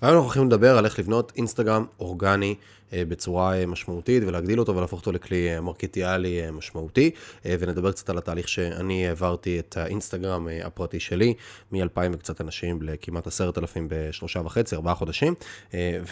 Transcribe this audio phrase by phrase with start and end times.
[0.00, 2.54] היום אנחנו הולכים לדבר על איך לבנות אינסטגרם אורגני
[2.92, 7.10] אה, בצורה אה, משמעותית ולהגדיל אותו ולהפוך אותו לכלי אה, מרקטיאלי משמעותי.
[7.44, 11.34] ונדבר קצת על התהליך שאני העברתי את האינסטגרם הפרטי שלי
[11.72, 15.34] מ-2,000 וקצת אנשים לכמעט עשרת אלפים בשלושה וחצי, ארבעה חודשים.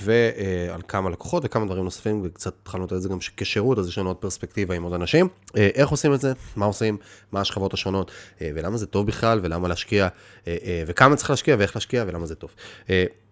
[0.03, 4.11] ועל כמה לקוחות וכמה דברים נוספים וקצת התחלנו את זה גם כשירות אז יש לנו
[4.11, 5.29] עוד פרספקטיבה עם עוד אנשים.
[5.55, 6.97] איך עושים את זה, מה עושים,
[7.33, 8.11] מה השכבות השונות?
[8.41, 9.41] ולמה זה טוב בכלל?
[9.43, 10.09] ולמה להשקיע?
[10.87, 11.57] וכמה צריך להשקיע?
[11.59, 12.05] ואיך להשקיע?
[12.07, 12.51] ולמה זה טוב.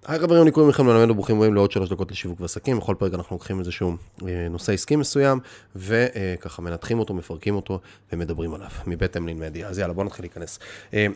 [0.07, 2.79] היי חברים, אני קוראים לכם ללמד וברוכים הבאים לעוד שלוש דקות לשיווק ועסקים.
[2.79, 3.97] בכל פרק אנחנו לוקחים איזשהו
[4.29, 5.41] אה, נושא עסקי מסוים,
[5.77, 7.81] וככה מנתחים אותו, מפרקים אותו
[8.13, 9.69] ומדברים עליו, מבית אמלין מדיה.
[9.69, 10.59] אז יאללה, בואו נתחיל להיכנס.
[10.95, 11.07] אה,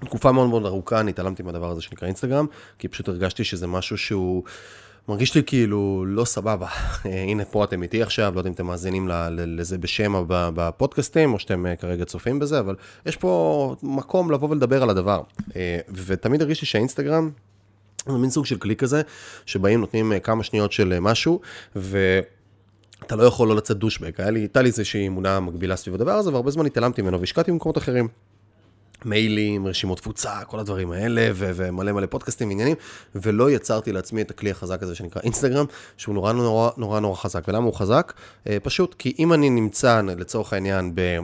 [0.00, 2.46] תקופה מאוד מאוד ארוכה, אני התעלמתי מהדבר הזה שנקרא אינסטגרם,
[2.78, 4.42] כי פשוט הרגשתי שזה משהו שהוא...
[5.08, 6.66] מרגיש לי כאילו לא סבבה.
[7.06, 11.38] אה, הנה פה אתם איתי עכשיו, לא יודע אם אתם מאזינים לזה בשם בפודקאסטים, או
[11.38, 12.74] שאתם כרגע צופים בזה, אבל
[13.06, 15.22] יש פה מקום לבוא ולדבר על הדבר.
[16.06, 17.30] ותמיד הרגישתי שהאינסטגרם
[18.12, 19.02] זה מין סוג של כלי כזה,
[19.46, 21.40] שבאים נותנים אה, כמה שניות של אה, משהו,
[21.76, 24.20] ואתה לא יכול לא לצאת דושבק.
[24.20, 28.08] הייתה לי איזושהי אמונה מקבילה סביב הדבר הזה, והרבה זמן התעלמתי ממנו והשקעתי במקומות אחרים.
[29.04, 32.76] מיילים, רשימות תפוצה, כל הדברים האלה, ו- ומלא מלא פודקאסטים ועניינים,
[33.14, 35.66] ולא יצרתי לעצמי את הכלי החזק הזה שנקרא אינסטגרם,
[35.96, 37.44] שהוא נורא נורא נורא נורא חזק.
[37.48, 38.12] ולמה הוא חזק?
[38.46, 41.18] אה, פשוט כי אם אני נמצא, לצורך העניין, ב-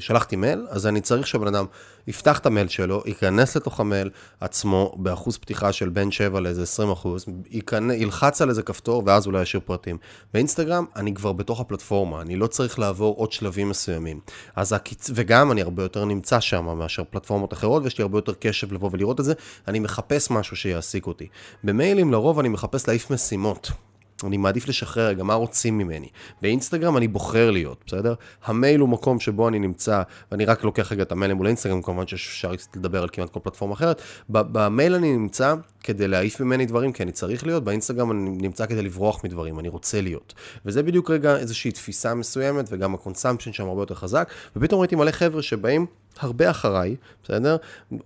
[0.00, 1.66] שלחתי מייל, אז אני צריך שהבן אדם
[2.08, 6.90] יפתח את המייל שלו, ייכנס לתוך המייל עצמו באחוז פתיחה של בין 7 לאיזה 20
[6.90, 7.26] אחוז,
[7.94, 9.98] ילחץ על איזה כפתור ואז אולי ישאיר פרטים.
[10.34, 14.20] באינסטגרם אני כבר בתוך הפלטפורמה, אני לא צריך לעבור עוד שלבים מסוימים.
[14.56, 15.10] הקיצ...
[15.14, 18.90] וגם אני הרבה יותר נמצא שם מאשר פלטפורמות אחרות, ויש לי הרבה יותר קשב לבוא
[18.92, 19.32] ולראות את זה,
[19.68, 21.28] אני מחפש משהו שיעסיק אותי.
[21.64, 23.70] במיילים לרוב אני מחפש להעיף משימות.
[24.24, 26.08] אני מעדיף לשחרר רגע מה רוצים ממני.
[26.42, 28.14] באינסטגרם אני בוחר להיות, בסדר?
[28.44, 30.02] המייל הוא מקום שבו אני נמצא,
[30.32, 33.74] ואני רק לוקח רגע את המייל מול אינסטגרם, כמובן שאפשר לדבר על כמעט כל פלטפורמה
[33.74, 34.02] אחרת.
[34.28, 38.82] במייל אני נמצא כדי להעיף ממני דברים, כי אני צריך להיות, באינסטגרם אני נמצא כדי
[38.82, 40.34] לברוח מדברים, אני רוצה להיות.
[40.66, 44.96] וזה בדיוק רגע איזושהי תפיסה מסוימת, וגם ה consumption שם הרבה יותר חזק, ופתאום ראיתי
[44.96, 45.86] מלא חבר'ה שבאים
[46.20, 47.56] הרבה אחריי, בסדר?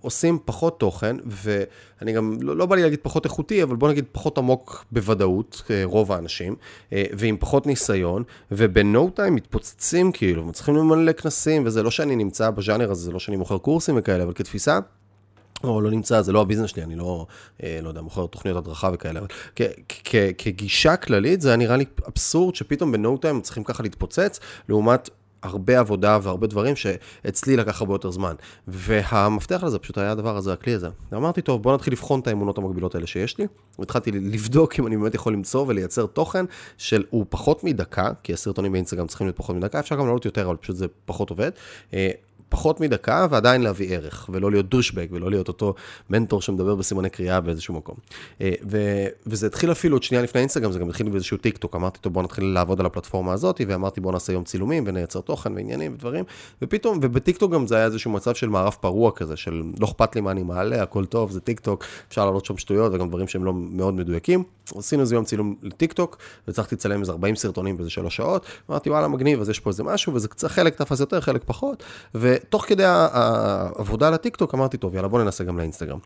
[0.01, 4.05] עושים פחות תוכן, ואני גם, לא, לא בא לי להגיד פחות איכותי, אבל בוא נגיד
[4.11, 6.55] פחות עמוק בוודאות, אה, רוב האנשים,
[6.93, 12.49] אה, ועם פחות ניסיון, ובנו טיים מתפוצצים כאילו, מצליחים למלא כנסים, וזה לא שאני נמצא
[12.49, 14.79] בז'אנר הזה, זה לא שאני מוכר קורסים וכאלה, אבל כתפיסה,
[15.63, 17.25] או לא נמצא, זה לא הביזנס שלי, אני לא,
[17.63, 19.27] אה, לא יודע, מוכר תוכניות הדרכה וכאלה, אבל
[20.37, 25.09] כגישה כללית זה נראה לי אבסורד שפתאום בנו טיים צריכים ככה להתפוצץ, לעומת
[25.43, 28.35] הרבה עבודה והרבה דברים שאצלי לקח הרבה יותר זמן.
[28.67, 30.87] והמפתח לזה פשוט היה הדבר הזה, הכלי הזה.
[31.11, 33.47] ואמרתי, טוב, בוא נתחיל לבחון את האמונות המקבילות האלה שיש לי.
[33.79, 36.45] והתחלתי לבדוק אם אני באמת יכול למצוא ולייצר תוכן
[36.77, 40.55] שהוא פחות מדקה, כי הסרטונים באינסטגרם צריכים להיות פחות מדקה, אפשר גם להעלות יותר, אבל
[40.55, 41.51] פשוט זה פחות עובד.
[42.53, 45.73] פחות מדקה ועדיין להביא ערך, ולא להיות douchebag, ולא להיות אותו
[46.09, 47.95] מנטור שמדבר בסימני קריאה באיזשהו מקום.
[48.41, 51.75] אה, ו- וזה התחיל אפילו עוד שנייה לפני אינסטגרם, זה גם התחיל באיזשהו טיק טוק,
[51.75, 55.53] אמרתי, טוב, בוא נתחיל לעבוד על הפלטפורמה הזאת, ואמרתי, בוא נעשה יום צילומים ונייצר תוכן
[55.53, 56.23] ועניינים ודברים,
[56.61, 60.15] ופתאום, ובטיק טוק גם זה היה איזשהו מצב של מערב פרוע כזה, של לא אכפת
[60.15, 63.27] לי מה אני מעלה, הכל טוב, זה טיק טוק, אפשר לעלות שם שטויות וגם דברים
[63.27, 64.43] שהם לא מאוד מדויקים.
[64.77, 68.89] עשינו איזה יום צילום לטיק טוק, והצלחתי לצלם איזה 40 סרטונים באיזה שלוש שעות, אמרתי,
[68.89, 71.83] וואלה, מגניב, אז יש פה איזה משהו, וזה קצת חלק תפס יותר, חלק פחות,
[72.47, 75.99] ותוך כדי העבודה על הטיקטוק, אמרתי, טוב, יאללה, בוא ננסה גם לאינסטגרם.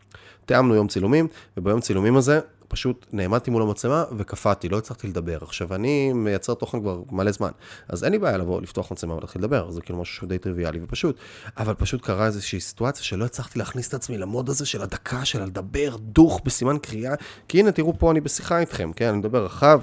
[0.46, 5.38] תיאמנו יום צילומים, וביום צילומים הזה, פשוט נעמדתי מול המצלמה וקפאתי, לא הצלחתי לדבר.
[5.42, 7.50] עכשיו, אני מייצר תוכן כבר מלא זמן,
[7.88, 10.80] אז אין לי בעיה לבוא, לפתוח מצלמה ולהתחיל לדבר, זה כאילו משהו שהוא די טריוויאלי
[10.82, 11.16] ופשוט.
[11.56, 15.42] אבל פשוט קרה איזושהי סיטואציה שלא הצלחתי להכניס את עצמי למוד הזה של הדקה, של
[15.44, 17.14] לדבר דוך בסימן קריאה,
[17.48, 19.80] כי הנה, תראו פה אני בשיחה איתכם, כן, אני מדבר רחב.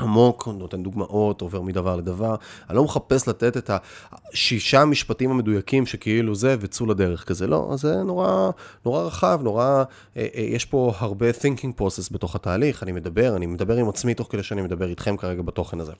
[0.00, 2.34] עמוק, נותן דוגמאות, עובר מדבר לדבר.
[2.68, 8.02] אני לא מחפש לתת את השישה משפטים המדויקים שכאילו זה וצאו לדרך כזה, לא, זה
[8.02, 8.50] נורא,
[8.84, 13.46] נורא רחב, נורא, אה, אה, יש פה הרבה thinking process בתוך התהליך, אני מדבר, אני
[13.46, 15.92] מדבר עם עצמי תוך כדי שאני מדבר איתכם כרגע בתוכן הזה.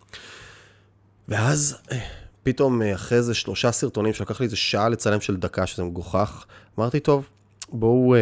[1.29, 1.99] ואז אה,
[2.43, 6.45] פתאום אחרי איזה שלושה סרטונים שלקח לי איזה שעה לצלם של דקה, שזה מגוחך,
[6.79, 7.29] אמרתי, טוב,
[7.73, 8.21] בואו, אה,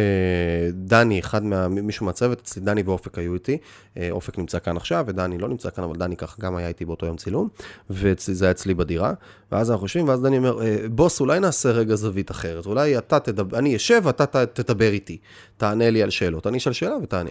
[0.73, 1.67] דני, אחד מה...
[1.67, 3.57] מישהו מהצוות, אצלי דני ואופק היו איתי,
[3.97, 6.85] אה, אופק נמצא כאן עכשיו, ודני לא נמצא כאן, אבל דני ככה גם היה איתי
[6.85, 7.47] באותו יום צילום,
[7.89, 9.13] וזה היה אצלי בדירה,
[9.51, 13.19] ואז אנחנו חושבים, ואז דני אומר, אה, בוס, אולי נעשה רגע זווית אחרת, אולי אתה
[13.19, 15.17] תדבר, אני אשב ואתה תדבר איתי,
[15.57, 17.29] תענה לי על שאלות, אני אשאל שאלה ותענה.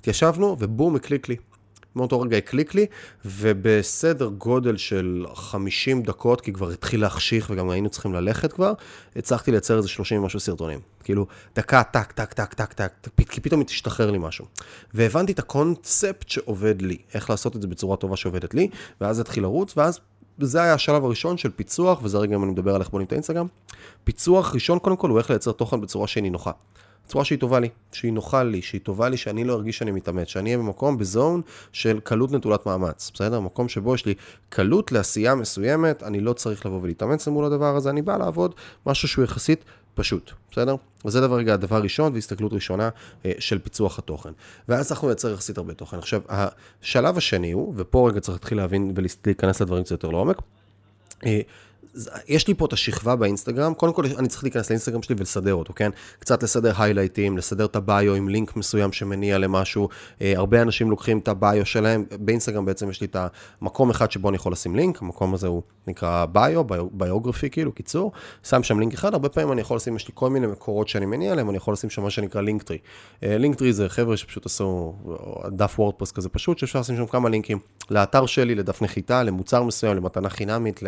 [0.00, 1.36] התיישבנו, ובום, הקליק לי.
[1.96, 2.86] מאותו רגע הקליק לי,
[3.24, 8.72] ובסדר גודל של 50 דקות, כי כבר התחיל להחשיך וגם היינו צריכים ללכת כבר,
[9.16, 10.80] הצלחתי לייצר איזה 30 ומשהו סרטונים.
[11.04, 14.44] כאילו, דקה, טק, טק, טק, טק, טק, כי פתאום השתחרר לי משהו.
[14.94, 18.68] והבנתי את הקונספט שעובד לי, איך לעשות את זה בצורה טובה שעובדת לי,
[19.00, 20.00] ואז התחיל לרוץ, ואז
[20.38, 23.12] זה היה השלב הראשון של פיצוח, וזה רגע אם אני מדבר על איך בונים את
[23.12, 23.46] האינסטגרם.
[24.04, 26.50] פיצוח ראשון קודם כל הוא איך לייצר תוכן בצורה שהיא נוחה.
[27.12, 30.28] צורה שהיא טובה לי, שהיא נוחה לי, שהיא טובה לי, שאני לא ארגיש שאני מתאמץ,
[30.28, 31.42] שאני אהיה במקום, בזון
[31.72, 33.40] של קלות נטולת מאמץ, בסדר?
[33.40, 34.14] מקום שבו יש לי
[34.48, 38.54] קלות לעשייה מסוימת, אני לא צריך לבוא ולהתאמץ למול הדבר הזה, אני בא לעבוד
[38.86, 39.64] משהו שהוא יחסית
[39.94, 40.76] פשוט, בסדר?
[41.04, 42.88] וזה דבר רגע, הדבר ראשון והסתכלות ראשונה
[43.26, 44.30] אה, של פיצוח התוכן.
[44.68, 45.98] ואז אנחנו נייצר יחסית הרבה תוכן.
[45.98, 50.36] עכשיו, השלב השני הוא, ופה רגע צריך להתחיל להבין ולהיכנס לדברים קצת יותר לעומק,
[51.26, 51.40] אה,
[52.28, 55.72] יש לי פה את השכבה באינסטגרם, קודם כל אני צריך להיכנס לאינסטגרם שלי ולסדר אותו,
[55.76, 55.90] כן?
[56.18, 59.88] קצת לסדר highlightים, לסדר את ה bio עם לינק מסוים שמניע למשהו.
[60.20, 63.16] אה, הרבה אנשים לוקחים את ה bio שלהם, באינסטגרם בעצם יש לי את
[63.60, 68.12] המקום אחד שבו אני יכול לשים לינק, המקום הזה הוא נקרא bio, biography כאילו, קיצור.
[68.42, 71.06] שם שם לינק אחד, הרבה פעמים אני יכול לשים, יש לי כל מיני מקורות שאני
[71.06, 72.78] מניע להם, אני יכול לשים שם מה שנקרא Linktree.
[73.22, 74.94] Linktree זה חבר'ה שפשוט עשו
[75.48, 77.58] דף וורדפרס כזה פשוט, שאפשר לשים שם כמה linkים
[77.90, 80.80] לאתר שלי, לדף נחיתה, למוצר מסוים, למתנה חינמית,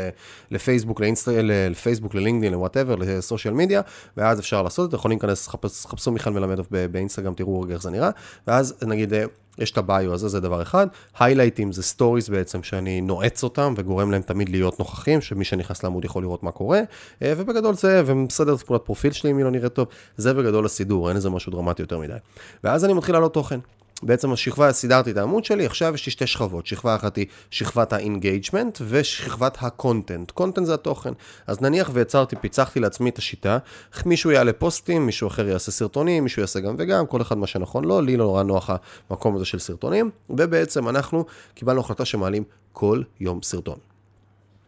[0.50, 1.00] לפייסבוק,
[1.42, 3.80] לפייסבוק, ללינקדאין, ל whatever, ל social media,
[4.16, 5.48] ואז אפשר לעשות את זה, יכולים להיכנס,
[5.86, 8.10] חפשו מיכאל מלמדוב באינסטגרם, תראו איך זה נראה,
[8.46, 9.24] ואז נגיד, אה,
[9.58, 10.86] יש את ה bio הזה, זה דבר אחד.
[11.18, 16.04] highlightים זה stories בעצם שאני נועץ אותם וגורם להם תמיד להיות נוכחים, שמי שנכנס לעמוד
[16.04, 16.80] יכול לראות מה קורה,
[17.22, 20.66] אה, ובגדול זה, ומסדר את תמונת פרופיל שלי אם היא לא נראית טוב, זה בגדול
[20.66, 22.16] הסידור, אין איזה משהו דרמטי יותר מדי.
[22.64, 23.60] ואז אני מתחיל לעלות תוכן.
[24.02, 26.66] בעצם השכבה, סידרתי את העמוד שלי, עכשיו יש לי שתי שכבות.
[26.66, 30.40] שכבה אחת היא שכבת ה-engagement ושכבת ה-content.
[30.40, 31.12] content זה התוכן.
[31.46, 33.58] אז נניח ויצרתי, פיצחתי לעצמי את השיטה,
[34.06, 37.84] מישהו יעלה פוסטים, מישהו אחר יעשה סרטונים, מישהו יעשה גם וגם, כל אחד מה שנכון
[37.84, 38.70] לו, לי לא נורא נוח
[39.10, 41.24] המקום הזה של סרטונים, ובעצם אנחנו
[41.54, 43.93] קיבלנו החלטה שמעלים כל יום סרטון.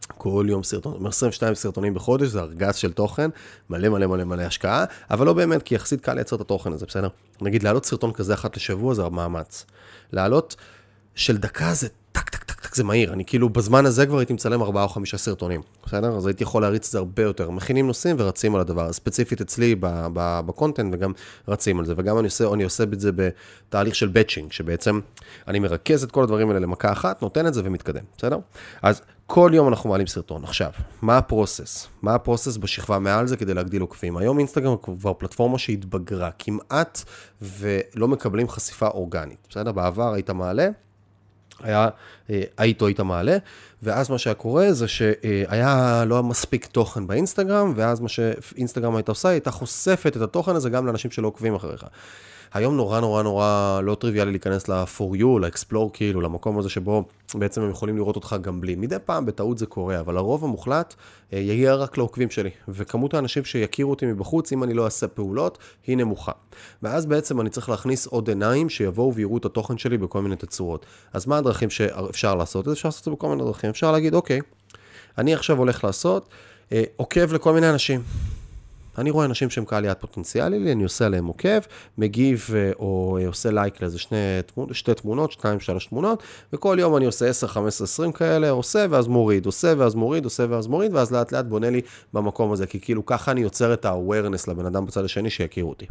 [0.07, 3.29] כל יום סרטון, 22 סרטונים בחודש, זה ארגז של תוכן,
[3.69, 6.85] מלא מלא מלא מלא השקעה, אבל לא באמת, כי יחסית קל לייצר את התוכן הזה,
[6.85, 7.07] בסדר?
[7.41, 9.65] נגיד, להעלות סרטון כזה אחת לשבוע זה מאמץ.
[10.11, 10.55] להעלות
[11.15, 14.33] של דקה זה טק טק טק טק זה מהיר, אני כאילו בזמן הזה כבר הייתי
[14.33, 16.17] מצלם 4 או 5 סרטונים, בסדר?
[16.17, 17.49] אז הייתי יכול להריץ את זה הרבה יותר.
[17.49, 19.75] מכינים נושאים ורצים על הדבר, ספציפית אצלי
[20.15, 21.11] ב content וגם
[21.47, 24.99] רצים על זה, וגם אני עושה, אני עושה את זה בתהליך של batching, שבעצם
[25.47, 28.37] אני מרכז את כל הדברים האלה למכה אחת, נותן את זה ומתקדם, בסדר?
[28.81, 30.43] אז כל יום אנחנו מעלים סרטון.
[30.43, 30.71] עכשיו,
[31.01, 31.87] מה הפרוסס?
[32.01, 34.17] מה הפרוסס בשכבה מעל זה כדי להגדיל עוקבים?
[34.17, 37.03] היום אינסטגרם כבר פלטפורמה שהתבגרה כמעט
[37.41, 39.47] ולא מקבלים חשיפה אורגנית.
[39.49, 39.71] בסדר?
[39.71, 40.69] בעבר היית מעלה,
[41.59, 41.89] היה,
[42.29, 43.37] אה, היית או היית מעלה,
[43.83, 49.29] ואז מה שהיה קורה זה שהיה לא מספיק תוכן באינסטגרם, ואז מה שאינסטגרם הייתה עושה,
[49.29, 51.85] הייתה חושפת את התוכן הזה גם לאנשים שלא עוקבים אחריך.
[52.53, 57.03] היום נורא נורא נורא לא טריוויאלי להיכנס ל-for you, ל-explore כאילו, למקום הזה שבו
[57.35, 58.75] בעצם הם יכולים לראות אותך גם בלי.
[58.75, 60.95] מדי פעם בטעות זה קורה, אבל הרוב המוחלט
[61.33, 62.49] אה, יגיע רק לעוקבים שלי.
[62.67, 65.57] וכמות האנשים שיכירו אותי מבחוץ, אם אני לא אעשה פעולות,
[65.87, 66.31] היא נמוכה.
[66.83, 70.85] ואז בעצם אני צריך להכניס עוד עיניים שיבואו ויראו את התוכן שלי בכל מיני תצורות.
[71.13, 72.67] אז מה הדרכים שאפשר לעשות?
[72.67, 73.69] אפשר לעשות את זה בכל מיני דרכים.
[73.69, 74.39] אפשר להגיד, אוקיי,
[75.17, 76.29] אני עכשיו הולך לעשות,
[76.71, 78.01] אה, עוקב לכל מיני אנשים.
[78.97, 81.59] אני רואה אנשים שהם קהל יעד פוטנציאלי לי, אני עושה עליהם עוקב,
[81.97, 84.17] מגיב אה, או אה, עושה לייק לאיזה שני,
[84.71, 86.23] שתי תמונות, שתיים, שלוש תמונות,
[86.53, 90.45] וכל יום אני עושה 10, 15, 20 כאלה, עושה ואז מוריד, עושה ואז מוריד, עושה
[90.49, 91.81] ואז מוריד, ואז לאט לאט בונה לי
[92.13, 95.85] במקום הזה, כי כאילו ככה אני יוצר את ה-awareness לבן אדם בצד השני שיכירו אותי.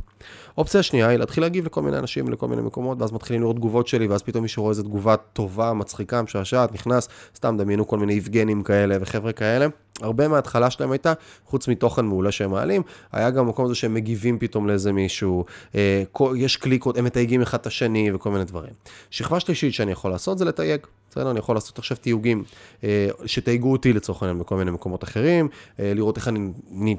[0.58, 3.86] אופציה שנייה היא להתחיל להגיב לכל מיני אנשים, לכל מיני מקומות, ואז מתחילים לראות תגובות
[3.88, 8.12] שלי, ואז פתאום מישהו רואה איזה תגובה טובה, מצחיקה, משעשעת, נכנס, סתם דמיינו כל מיני
[8.12, 9.66] יבגנים כאלה וחבר'ה כאלה.
[10.02, 11.12] הרבה מההתחלה שלהם הייתה,
[11.44, 12.82] חוץ מתוכן מעולה שהם מעלים,
[13.12, 15.44] היה גם מקום הזה שהם מגיבים פתאום לאיזה מישהו,
[15.74, 16.02] אה,
[16.36, 18.72] יש קליקות, הם מתייגים אחד את השני וכל מיני דברים.
[19.10, 20.80] שכבה שלישית שאני יכול לעשות זה לתייג.
[21.10, 21.30] בסדר?
[21.30, 22.44] אני יכול לעשות עכשיו תיוגים
[22.84, 25.48] אה, שתייגו אותי לצורך העניין בכל מיני מקומות אחרים,
[25.80, 26.52] אה, לראות איך אני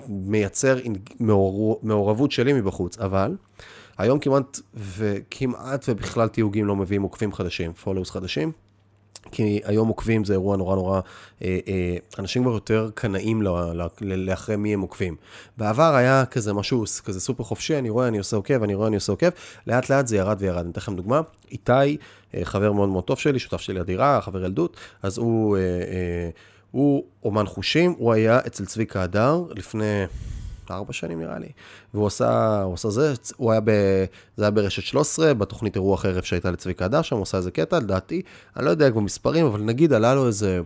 [0.08, 0.78] מייצר
[1.20, 3.36] מעור, מעורבות שלי מבחוץ, אבל
[3.98, 8.52] היום כמעט וכמעט ובכלל תיוגים לא מביאים עוקבים חדשים, פולוס חדשים.
[9.32, 11.02] כי היום עוקבים זה אירוע נורא נורא,
[11.44, 13.44] אה, אה, אנשים כבר יותר קנאים
[14.02, 15.16] לאחרי מי הם עוקבים.
[15.58, 18.96] בעבר היה כזה משהו, כזה סופר חופשי, אני רואה, אני עושה עוקב, אני רואה, אני
[18.96, 19.30] עושה עוקב,
[19.68, 20.58] לאט לאט זה ירד וירד.
[20.58, 21.22] אני אתן לכם דוגמה,
[21.52, 21.98] איתי,
[22.36, 25.58] אה, חבר מאוד מאוד טוב שלי, שותף שלי לדירה, חבר ילדות, אז הוא,
[26.72, 30.06] הוא אומן חושים, הוא היה אצל צביקה הדר לפני...
[30.72, 31.50] ארבע שנים נראה לי,
[31.94, 33.72] והוא עשה, הוא עשה זה, הוא היה ב...
[34.38, 37.80] זה היה ברשת 13, בתוכנית אירוח ערב שהייתה לצביקה הדר שם, הוא עשה איזה קטע,
[37.80, 38.22] לדעתי,
[38.58, 40.62] אני לא יודע כבר מספרים, אבל נגיד עלה לו איזה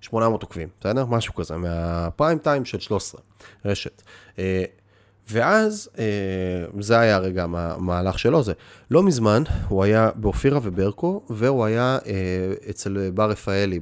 [0.00, 1.06] 800 עוקבים, בסדר?
[1.06, 3.20] משהו כזה, מהפריים טיים של 13,
[3.64, 4.02] רשת.
[4.38, 4.64] אה,
[5.30, 6.04] ואז, אה,
[6.80, 8.52] זה היה הרגע המהלך שלו, זה
[8.90, 13.78] לא מזמן, הוא היה באופירה וברקו, והוא היה אה, אצל בר רפאלי,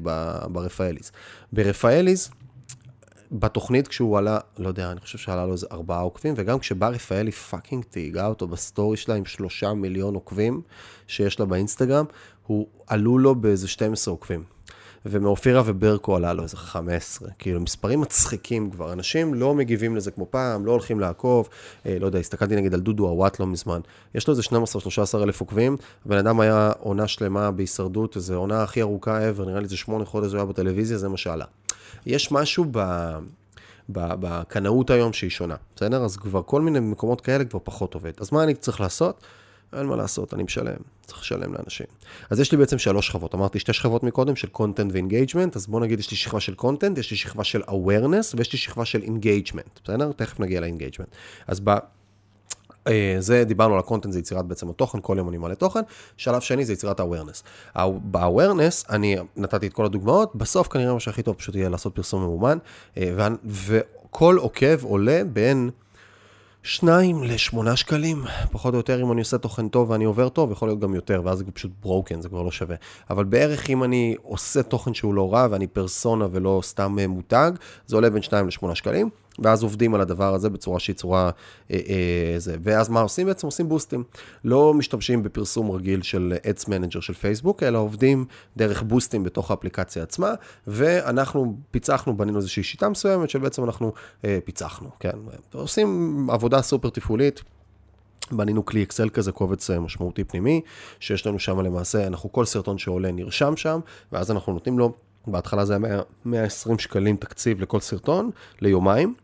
[0.49, 1.13] ברפאליז.
[1.53, 2.31] ברפאליז,
[3.39, 7.33] בתוכנית כשהוא עלה, לא יודע, אני חושב שעלה לו איזה ארבעה עוקבים, וגם כשבר רפאלי
[7.33, 10.61] פאקינג תהיגה אותו בסטורי שלה עם שלושה מיליון עוקבים
[11.07, 12.05] שיש לה באינסטגרם,
[12.47, 14.45] הוא עלו לו באיזה 12 עוקבים.
[15.07, 17.29] ומאופירה וברקו עלה לו איזה 15.
[17.39, 18.93] כאילו, מספרים מצחיקים כבר.
[18.93, 21.49] אנשים לא מגיבים לזה כמו פעם, לא הולכים לעקוב.
[21.87, 23.81] אה, לא יודע, הסתכלתי נגיד על דודו הוואט לא מזמן.
[24.15, 24.43] יש לו איזה
[25.19, 25.77] 12-13 אלף עוקבים,
[26.07, 30.05] הבן אדם היה עונה שלמה בהישרדות, איזו עונה הכי ארוכה ever, נראה לי זה שמונה
[30.05, 31.45] חודש הוא היה בטלוויזיה, זה מה שעלה.
[32.07, 32.79] יש משהו ב...
[33.89, 36.05] בקנאות היום שהיא שונה, בסדר?
[36.05, 38.13] אז כבר כל מיני מקומות כאלה כבר פחות עובד.
[38.21, 39.25] אז מה אני צריך לעשות?
[39.79, 40.77] אין מה לעשות, אני משלם,
[41.07, 41.87] צריך לשלם לאנשים.
[42.31, 45.81] אז יש לי בעצם שלוש שכבות, אמרתי שתי שכבות מקודם של content ו-engagement, אז בוא
[45.81, 49.03] נגיד יש לי שכבה של content, יש לי שכבה של awareness ויש לי שכבה של
[49.03, 50.13] engagement, בסדר?
[50.13, 51.15] תכף נגיע ל-engagement.
[51.47, 51.71] אז ב...
[52.89, 55.81] אה, זה, דיברנו על הקונטנט, זה יצירת בעצם התוכן, כל יום אני מעלה תוכן.
[56.17, 57.43] שלב שני זה יצירת ה-awareness.
[58.11, 62.23] ב-awareness, אני נתתי את כל הדוגמאות, בסוף כנראה מה שהכי טוב פשוט יהיה לעשות פרסום
[62.23, 62.59] ממומן,
[62.97, 65.71] אה, וכל עוקב עולה בין...
[66.67, 70.69] שניים לשמונה שקלים, פחות או יותר אם אני עושה תוכן טוב ואני עובר טוב, יכול
[70.69, 72.77] להיות גם יותר, ואז זה פשוט broken, זה כבר לא שווה.
[73.11, 77.53] אבל בערך אם אני עושה תוכן שהוא לא רע ואני פרסונה ולא סתם אה, מותג,
[77.87, 79.11] זה עולה בין שניים לשמונה שקלים.
[79.39, 81.31] ואז עובדים על הדבר הזה בצורה שהיא צורה
[81.71, 82.57] אה, אה, זה.
[82.63, 83.47] ואז מה עושים בעצם?
[83.47, 84.05] עושים boostים.
[84.45, 88.25] לא משתמשים בפרסום רגיל של Ads Manager של פייסבוק, אלא עובדים
[88.57, 90.35] דרך boostים בתוך האפליקציה עצמה,
[90.67, 93.93] ואנחנו פיצחנו, בנינו איזושהי שיטה מסוימת שבעצם אנחנו
[94.25, 95.19] אה, פיצחנו, כן?
[95.53, 97.43] עושים עבודה סופר תפעולית.
[98.33, 100.61] בנינו כלי אקסל כזה, קובץ אה, משמעותי פנימי,
[101.01, 103.81] שיש לנו שם למעשה, אנחנו כל סרטון שעולה נרשם שם,
[104.13, 104.93] ואז אנחנו נותנים לו,
[105.27, 109.15] בהתחלה זה היה 120 שקלים תקציב לכל סרטון, ליומיים.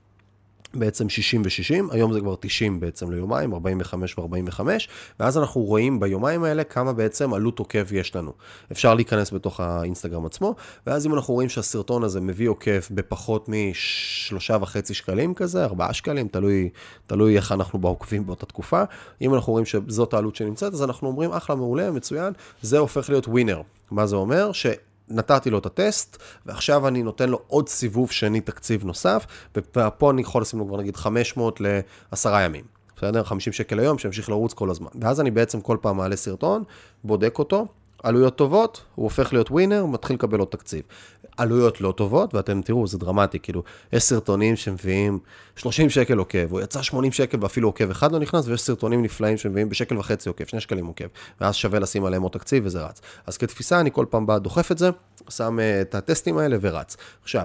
[0.74, 4.60] בעצם 60 ו-60, היום זה כבר 90 בעצם ליומיים, 45 ו-45,
[5.20, 8.32] ואז אנחנו רואים ביומיים האלה כמה בעצם עלות עוקב יש לנו.
[8.72, 10.54] אפשר להיכנס בתוך האינסטגרם עצמו,
[10.86, 16.28] ואז אם אנחנו רואים שהסרטון הזה מביא עוקב בפחות משלושה וחצי שקלים כזה, ארבעה שקלים,
[16.28, 16.68] תלוי,
[17.06, 18.82] תלוי איך אנחנו בעוקבים באותה תקופה,
[19.20, 23.28] אם אנחנו רואים שזאת העלות שנמצאת, אז אנחנו אומרים, אחלה, מעולה, מצוין, זה הופך להיות
[23.28, 23.62] ווינר.
[23.90, 24.52] מה זה אומר?
[24.52, 24.66] ש...
[25.10, 29.26] נתתי לו את הטסט, ועכשיו אני נותן לו עוד סיבוב שני תקציב נוסף,
[29.56, 31.60] ופה אני יכול לשים לו כבר נגיד 500
[32.12, 32.64] לעשרה ימים.
[32.96, 33.24] בסדר?
[33.24, 34.88] 50 שקל היום, שימשיך לרוץ כל הזמן.
[35.00, 36.64] ואז אני בעצם כל פעם מעלה סרטון,
[37.04, 37.66] בודק אותו,
[38.02, 40.83] עלויות טובות, הוא הופך להיות ווינר, מתחיל לקבל עוד תקציב.
[41.37, 45.19] עלויות לא טובות, ואתם תראו, זה דרמטי, כאילו, יש סרטונים שמביאים
[45.57, 49.37] 30 שקל עוקב, הוא יצא 80 שקל ואפילו עוקב אחד לא נכנס, ויש סרטונים נפלאים
[49.37, 51.04] שמביאים בשקל וחצי עוקב, 2 שקלים עוקב,
[51.40, 53.00] ואז שווה לשים עליהם עוד תקציב וזה רץ.
[53.26, 54.90] אז כתפיסה, אני כל פעם בא, דוחף את זה,
[55.28, 56.97] שם uh, את הטסטים האלה ורץ.
[57.23, 57.45] עכשיו,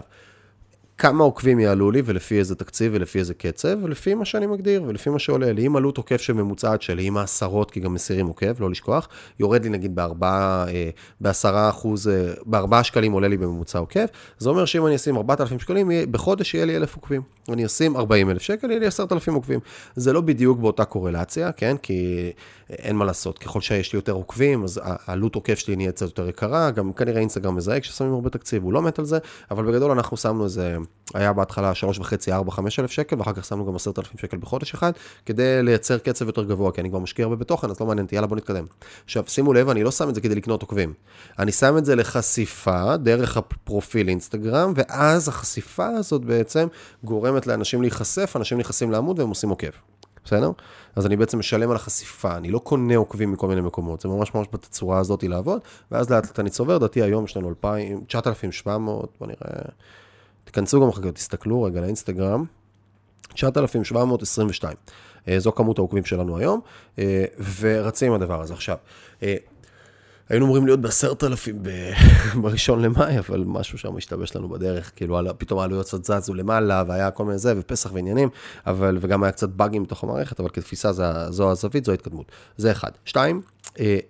[0.98, 5.10] כמה עוקבים יעלו לי ולפי איזה תקציב ולפי איזה קצב, ולפי מה שאני מגדיר ולפי
[5.10, 5.68] מה שעולה לי.
[5.68, 9.10] אם עלות עוקב שממוצעת שלי, עם העשרות, כי גם מסירים עוקב, לא לשכוח,
[9.40, 10.90] יורד לי נגיד בארבעה, אה,
[11.22, 14.06] בעשרה אחוז, אה, בארבעה שקלים עולה לי בממוצע עוקב,
[14.38, 17.22] זה אומר שאם אני אשים 4,000 שקלים, בחודש יהיה לי 1,000 עוקבים.
[17.50, 19.60] אני אשים 40 אלף שקל, יהיה לי 10,000 עוקבים.
[19.96, 21.78] זה לא בדיוק באותה קורלציה, כן?
[21.78, 22.32] כי
[22.70, 26.30] אין מה לעשות, ככל שיש לי יותר עוקבים, אז העלות עוקב שלי נהיה קצת יותר
[26.30, 29.18] יקרה, גם כנראה אינסטגרם מזהה כששמים הרבה תקציב, הוא לא מת על זה,
[29.52, 30.78] אבל בגדול אנחנו שמנו איזה,
[31.14, 34.92] היה בהתחלה 3.5, 4, 5 אלף שקל, ואחר כך שמנו גם 10,000 שקל בחודש אחד,
[35.26, 38.16] כדי לייצר קצב יותר גבוה, כי אני כבר משקיע הרבה בתוכן, אז לא מעניין אותי,
[38.16, 38.66] יאללה בוא נתקדם.
[39.06, 40.94] עכשיו, שימו לב, אני לא שם את זה כדי לקנות עוקבים.
[41.40, 46.68] אני שם את זה לחשיפה דרך הפרופיל אינסטגרם, ואז החשיפה הזאת בעצם
[47.04, 49.68] גורמת לאנשים להיחשף, אנשים נכנסים לעמוד והם עושים עוקב.
[50.26, 50.52] בסדר?
[50.96, 54.34] אז אני בעצם משלם על החשיפה, אני לא קונה עוקבים מכל מיני מקומות, זה ממש
[54.36, 55.62] ממש בתצורה הזאת לעבוד,
[55.92, 59.62] ואז לאט לאט אני צובר, דעתי היום יש לנו 2,000, 9,700, בוא נראה,
[60.46, 62.46] תיכנסו גם אחר כך, תסתכלו רגע לאינסטגרם,
[63.34, 64.76] 9,722.
[65.28, 66.60] אה, זו כמות העוקבים שלנו היום,
[67.00, 67.26] אה,
[67.60, 68.54] ורצים עם הדבר הזה.
[68.54, 68.78] עכשיו,
[69.24, 69.36] אה,
[70.30, 71.64] היינו אמורים להיות בעשרת אלפים
[72.42, 77.12] בראשון למאי, אבל משהו שם השתבש לנו בדרך, כאילו פתאום העלויות קצת זזו למעלה, והיה
[77.12, 78.30] כל מיני זה, ופסח ועניינים,
[78.68, 80.92] אבל, וגם היה קצת באגים בתוך המערכת, אבל כתפיסה
[81.30, 82.32] זו הזווית, זו ההתקדמות.
[82.58, 82.92] זה אחד.
[83.06, 83.42] שתיים,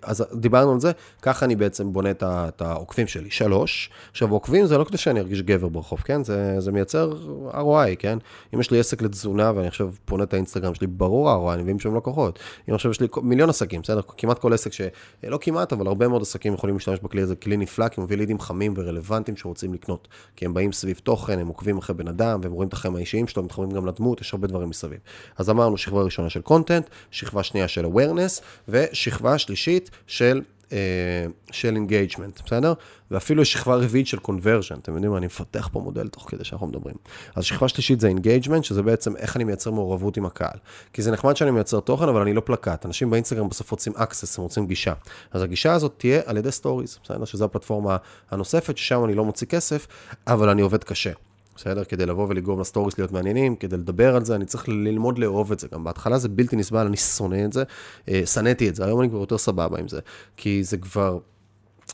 [0.01, 0.91] אז דיברנו על זה,
[1.21, 3.31] ככה אני בעצם בונה את העוקבים שלי.
[3.31, 6.23] שלוש, עכשיו עוקבים זה לא כדי שאני ארגיש גבר ברחוב, כן?
[6.23, 7.13] זה, זה מייצר
[7.51, 8.17] ROI, כן?
[8.53, 11.79] אם יש לי עסק לתזונה ואני עכשיו בונה את האינסטגרם שלי, ברור ROI, אני מבין
[11.79, 12.39] שם לקוחות.
[12.69, 14.01] אם עכשיו יש לי מיליון עסקים, בסדר?
[14.17, 14.81] כמעט כל עסק ש...
[15.23, 18.17] לא כמעט, אבל הרבה מאוד עסקים יכולים להשתמש בכלי הזה, כלי נפלא, כי הוא מביא
[18.17, 20.07] leadים חמים ורלוונטיים שרוצים לקנות.
[20.35, 23.27] כי הם באים סביב תוכן, הם עוקבים אחרי בן אדם, והם רואים את החיים האישיים
[23.27, 24.99] שלו, מתחברים גם לדמות, יש הרבה דברים מסביב.
[25.37, 30.77] אז אמרנו שכבה ראשונה של content, שכבה שנייה של awareness, ושכבה שלישית של, אה,
[31.51, 32.73] של engagement, בסדר?
[33.11, 36.43] ואפילו יש שכבה רביעית של conversion, אתם יודעים מה, אני מפתח פה מודל תוך כדי
[36.43, 36.95] שאנחנו מדברים.
[37.35, 40.57] אז שכבה שלישית זה engagement, שזה בעצם איך אני מייצר מעורבות עם הקהל.
[40.93, 42.85] כי זה נחמד שאני מייצר תוכן, אבל אני לא פלקט.
[42.85, 44.93] אנשים באינסטגרם בסוף רוצים access, הם רוצים גישה.
[45.31, 47.25] אז הגישה הזאת תהיה על ידי stories, בסדר?
[47.25, 47.97] שזו הפלטפורמה
[48.31, 49.87] הנוספת, ששם אני לא מוציא כסף,
[50.27, 51.11] אבל אני עובד קשה.
[51.55, 51.83] בסדר?
[51.83, 55.51] כדי לבוא ולגרום ל stories להיות מעניינים, כדי לדבר על זה, אני צריך ללמוד לאהוב
[55.51, 55.67] את זה.
[55.73, 57.63] גם בהתחלה זה בלתי נסבל, אני שונא את זה,
[58.09, 59.99] אה, שנאתי את זה, היום אני כבר יותר סבבה עם זה,
[60.37, 61.19] כי זה כבר...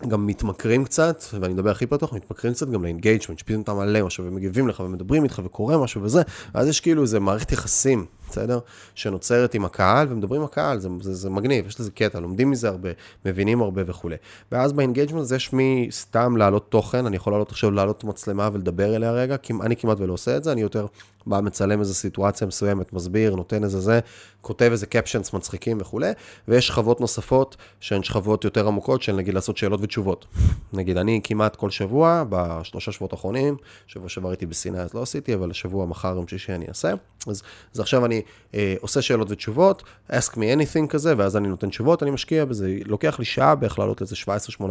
[0.08, 4.06] גם מתמכרים קצת, ואני מדבר הכי פתוח, מתמכרים קצת גם ל engagement, שפתאום אתה מעלה
[4.06, 6.22] משהו ומגיבים לך ומדברים איתך וקורה משהו וזה,
[6.56, 8.60] ואז יש כאילו איזה מערכת יחסים, בסדר?
[8.96, 12.70] שנוצרת עם הקהל ומדברים עם הקהל, זה, זה, זה מגניב, יש לזה קטע, לומדים מזה
[12.70, 12.90] הרבה,
[13.26, 14.16] מבינים הרבה וכולי.
[14.52, 15.52] ואז ב engagement הזה יש
[15.92, 20.14] סתם להעלות תוכן, אני יכול לעלות עכשיו להעלות מצלמה ולדבר אליה רגע, אני כמעט ולא
[20.14, 20.86] עושה את זה, אני יותר
[21.26, 24.00] בא מצלם איזו סיטואציה מסוימת, מסביר, נותן איזה זה,
[24.42, 26.12] כותב איזה קפשנס מצחיקים וכולי,
[26.48, 30.26] ויש שכבות נוספות שהן שכבות יותר עמוקות של נגיד לעשות שאלות ותשובות.
[30.74, 35.34] נגיד אני כמעט כל שבוע, בשלושה שבועות האחרונים, שבוע שעבר הייתי בסיני אז לא עשיתי,
[35.36, 36.94] אבל השבוע מחר יום שישי אני אעשה.
[37.28, 38.22] אז, אז עכשיו אני
[38.54, 42.78] אה, עושה שאלות ותשובות, ask me anything כזה, ואז אני נותן תשובות, אני משקיע בזה,
[42.86, 44.62] לוקח לי שעה בערך לעלות איזה 17-18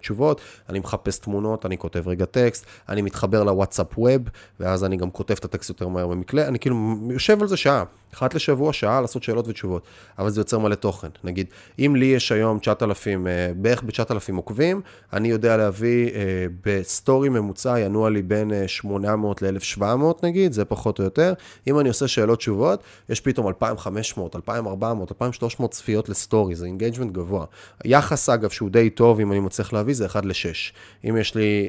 [0.00, 4.22] תשובות, אני מחפש תמונות, אני כותב רגע טקסט, אני מתחבר לוואטסאפ ווב,
[4.60, 6.76] ואז אני גם כותב את הטקסט יותר מהר במקלדת, אני כאילו
[7.10, 7.84] יושב על זה שעה,
[8.14, 9.82] אחת לשבוע, שעה, לעשות שאלות ותשובות,
[10.18, 11.08] אבל זה יוצר מלא תוכן.
[11.24, 11.46] נגיד,
[11.78, 14.80] אם לי יש היום 9,000, אה, בערך ב-9,000 עוקבים,
[15.12, 19.82] אני יודע להביא אה, ב story ממוצע, ינועו לי בין 800 אה, ל-1,700
[20.22, 21.32] נגיד, זה פחות או יותר.
[21.66, 27.12] אם אני עושה שאלות תשובות, יש פתאום 2,500, 2,400, 2,300 צפיות ל story, זה engagement
[27.12, 27.44] גבוה.
[27.84, 30.72] יחס, אגב, שהוא די טוב, אם אני מצליח להביא, זה 1 ל-6.
[31.08, 31.68] אם יש לי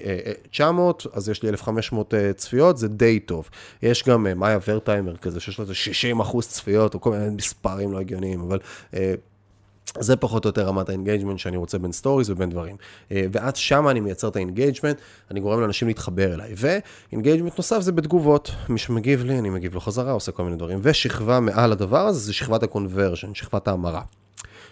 [0.51, 3.49] 900, אז יש לי 1,500 צפיות, זה די טוב.
[3.83, 7.91] יש גם מאיה ורטיימר כזה, שיש לו איזה 60 אחוז צפיות, או כל מיני מספרים
[7.91, 8.59] לא הגיוניים, אבל...
[8.93, 9.13] אה,
[9.99, 12.75] זה פחות או יותר רמת ה engagement שאני רוצה בין stories ובין דברים.
[13.11, 14.97] אה, ואז שם אני מייצר את ה engagement,
[15.31, 16.53] אני גורם לאנשים להתחבר אליי.
[16.57, 18.51] ו engagement נוסף זה בתגובות.
[18.69, 20.79] מי שמגיב לי, אני מגיב לו חזרה, עושה כל מיני דברים.
[20.81, 24.01] ושכבה מעל הדבר הזה זה שכבת ה conversion, שכבת ההמרה.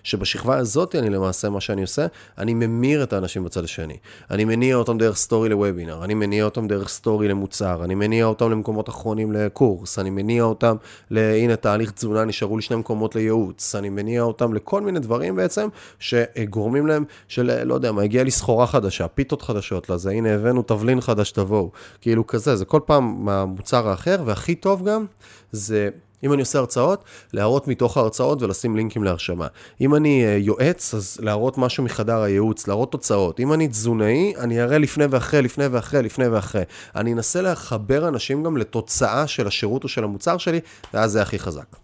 [0.06, 2.06] שבשכבה הזאת אני למעשה, מה שאני עושה,
[2.38, 3.98] אני ממיר את האנשים בצד השני.
[4.32, 8.52] אני מניע אותם דרך story לוובינר, אני מניע אותם דרך story למוצר, אני מניע אותם
[8.52, 10.76] למקומות אחרונים לקורס, אני מניע אותם.
[11.12, 15.68] הנה תהליך תזונה, נשארו לי שני מקומות לייעוץ, אני מניע אותם לכל מיני דברים בעצם,
[16.00, 20.62] שגורמים להם של, לא יודע מה, הגיעה לי סחורה חדשה, פיתות חדשות לזה, הנה הבאנו
[20.62, 21.72] תבלין חדש, תבואו.
[22.02, 25.06] כאילו כזה, זה כל פעם מהמוצר האחר, והכי טוב גם,
[25.52, 25.90] זה
[26.24, 29.48] אם אני עושה הרצאות, להראות מתוך ההרצאות ולשים לינקים להרשמה.
[29.82, 33.40] אם אני אה, יועץ, אז להראות משהו מחדר הייעוץ, להראות תוצאות.
[33.40, 36.64] אם אני תזונאי, אני אראה לפני ואחרי, לפני ואחרי, לפני ואחרי.
[36.96, 40.60] אני אנסה לחבר אנשים גם לתוצאה של השירות או של המוצר שלי,
[40.94, 41.76] ואז זה הכי חזק.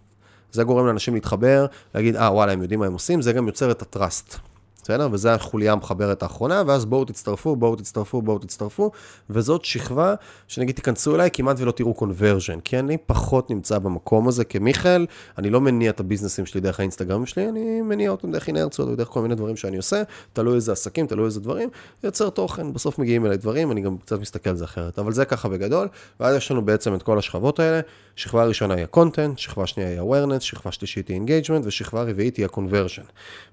[0.52, 3.70] זה גורם לאנשים להתחבר, להגיד, אה, וואלה, הם יודעים מה הם עושים, זה גם יוצר
[3.70, 4.51] את הטראסט.
[4.82, 5.08] בסדר?
[5.12, 8.90] וזו החוליה המחברת האחרונה, ואז בואו תצטרפו, בואו תצטרפו, בואו תצטרפו,
[9.30, 10.14] וזאת שכבה
[10.48, 15.06] שנגיד תיכנסו אליי, כמעט ולא תראו קונברז'ן, כי אני פחות נמצא במקום הזה כמיכאל,
[15.38, 19.08] אני לא מניע את הביזנסים שלי דרך האינסטגרם שלי, אני מניע אותם דרך אינרציות ודרך
[19.08, 21.68] כל מיני דברים שאני עושה, תלוי איזה עסקים, תלוי איזה דברים,
[22.04, 25.24] יוצר תוכן, בסוף מגיעים אליי דברים, אני גם קצת מסתכל על זה אחרת, אבל זה
[25.24, 25.88] ככה בגדול,
[26.20, 27.80] ואז יש לנו בעצם את כל השכבות האלה,
[28.16, 32.46] שכבה ראשונה היא ה-content, שכבה שנייה היא awareness, שכבה שלישית היא engagement, ושכבה רביעית היא
[32.46, 33.04] ה-conversion.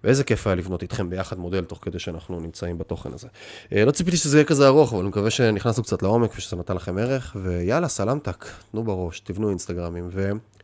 [0.04, 3.28] ואיזה כיף היה לבנות איתכם ביחד מודל תוך כדי שאנחנו נמצאים בתוכן הזה.
[3.74, 6.76] אה, לא ציפיתי שזה יהיה כזה ארוך, אבל אני מקווה שנכנסנו קצת לעומק ושזה נתן
[6.76, 10.10] לכם ערך, ויאללה, סלמתק, תנו בראש, תבנו אינסטגרמים,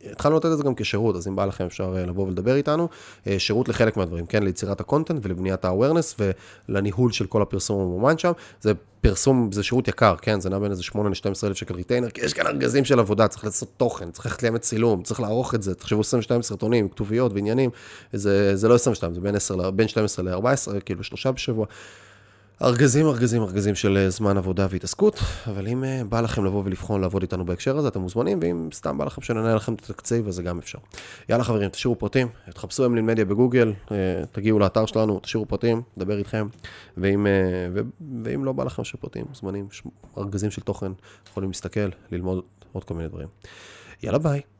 [0.04, 2.88] והתחלנו לתת את זה גם כשירות, אז אם בא לכם אפשר אה, לבוא ולדבר איתנו.
[3.28, 6.22] אה, שירות לחלק מהדברים, כן, ליצירת ה content ולבניית ה-awareness
[6.70, 8.32] ולניהול של כל הפרסום הממומן שם.
[8.62, 12.10] זה פרסום, זה שירות יקר, כן, זה נע בין איזה 8 ל-12 אלף שקל retainer,
[12.10, 15.56] כי יש כאן ארגזים של עבודה, צריך לעשות תוכן, צריך ללכת לימי צילום, צריך לערוך
[15.56, 17.70] את זה, תחשבו 22 סרטונים, כתוביות ועניינים,
[18.14, 21.66] זה, זה לא 22, זה בין, 10, בין 12 ל-14, כאילו שלושה בשבוע.
[22.62, 27.02] ארגזים, ארגזים, ארגזים של אה, זמן עבודה והתעסקות, אבל אם אה, בא לכם לבוא ולבחון
[27.02, 30.36] לעבוד איתנו בהקשר הזה, אתם מוזמנים, ואם סתם בא לכם שננהל לכם את התקציב, אז
[30.36, 30.78] זה גם אפשר.
[31.30, 33.98] יאללה חברים, תשאירו פרטים, תחפשו אמלין מדיה בגוגל, אה,
[34.32, 36.48] תגיעו לאתר שלנו, תשאירו פרטים, נדבר איתכם,
[36.98, 37.28] ואם,
[37.74, 37.80] ו,
[38.24, 39.68] ואם לא בא לכם שפרטים, מוזמנים,
[40.18, 40.92] ארגזים של תוכן,
[41.30, 43.28] יכולים להסתכל, ללמוד עוד כל מיני דברים.
[44.04, 44.55] יאללה ביי.